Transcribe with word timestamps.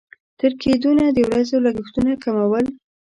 تر 0.39 0.51
کېدونه 0.61 1.03
د 1.09 1.17
ورځنيو 1.29 1.63
لګښتونو 1.65 2.11
کمول. 2.23 2.65